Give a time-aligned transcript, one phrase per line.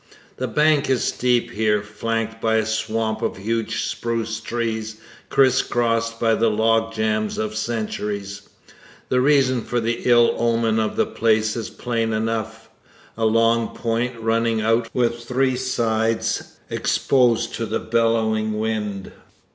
[0.37, 4.95] The bank is steep here, flanked by a swamp of huge spruce trees
[5.29, 8.41] criss crossed by the log jam of centuries.
[9.09, 12.67] The reason for the ill omen of the place is plain enough
[13.15, 19.11] a long point running out with three sides exposed to a bellowing wind.